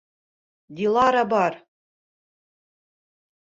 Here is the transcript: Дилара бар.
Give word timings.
Дилара 0.75 1.23
бар. 1.31 1.53